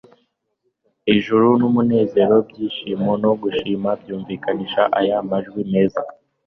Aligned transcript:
ijuru 1.15 1.47
n'umunezero 1.59 2.35
mwinshi 2.47 2.89
no 3.23 3.31
gushima 3.41 3.89
byumvikanisha 4.01 4.81
aya 4.99 5.15
majwi 5.29 5.61
meza 5.73 6.01